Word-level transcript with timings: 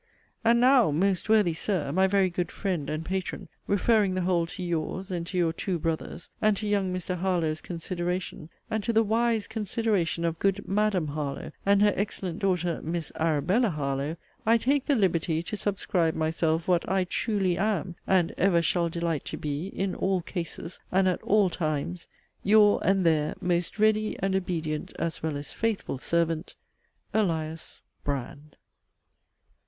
And 0.43 0.59
now, 0.59 0.89
('most 0.89 1.29
worthy 1.29 1.53
Sir,' 1.53 1.91
my 1.91 2.07
very 2.07 2.31
good 2.31 2.51
friend 2.51 2.89
and 2.89 3.05
patron,) 3.05 3.49
referring 3.67 4.15
the 4.15 4.21
whole 4.23 4.47
to 4.47 4.63
'your's,' 4.63 5.11
and 5.11 5.27
to 5.27 5.37
your 5.37 5.53
'two 5.53 5.77
brothers,' 5.77 6.27
and 6.41 6.57
to 6.57 6.65
'young 6.65 6.91
Mr. 6.91 7.15
Harlowe's' 7.19 7.61
consideration, 7.61 8.49
and 8.67 8.83
to 8.83 8.93
the 8.93 9.03
wise 9.03 9.45
consideration 9.45 10.25
of 10.25 10.39
good 10.39 10.67
'Madam 10.67 11.09
Harlowe,' 11.09 11.51
and 11.67 11.83
her 11.83 11.93
excellent 11.95 12.39
daughter, 12.39 12.81
'Miss 12.81 13.11
Arabella 13.13 13.69
Harlowe'; 13.69 14.17
I 14.43 14.57
take 14.57 14.87
the 14.87 14.95
liberty 14.95 15.43
to 15.43 15.55
subscribe 15.55 16.15
myself, 16.15 16.67
what 16.67 16.89
I 16.89 17.03
'truly 17.03 17.55
am,' 17.55 17.93
and 18.07 18.33
'every 18.39 18.63
shall 18.63 18.89
delight 18.89 19.23
to 19.25 19.37
be,' 19.37 19.67
in 19.67 19.93
'all 19.93 20.21
cases,' 20.23 20.79
and 20.91 21.07
at 21.07 21.21
'all 21.21 21.51
times,' 21.51 22.07
Your 22.41 22.81
and 22.83 23.05
their 23.05 23.35
most 23.39 23.77
ready 23.77 24.15
and 24.17 24.35
obedient 24.35 24.93
as 24.97 25.21
well 25.21 25.37
as 25.37 25.53
faithful 25.53 25.99
servant, 25.99 26.55
ELIAS 27.13 27.81
BRAND. 28.03 28.55